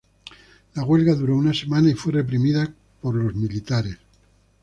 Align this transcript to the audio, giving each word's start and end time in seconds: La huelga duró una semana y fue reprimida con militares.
La 0.73 0.81
huelga 0.83 1.13
duró 1.13 1.37
una 1.37 1.53
semana 1.53 1.91
y 1.91 1.93
fue 1.93 2.11
reprimida 2.13 2.73
con 3.03 3.23
militares. 3.39 3.99